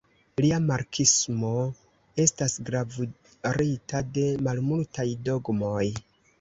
Lia 0.43 0.55
marksismo 0.61 1.51
estas 2.25 2.57
gravurita 2.71 4.03
de 4.19 4.27
malmultaj 4.51 5.09
dogmoj. 5.33 5.89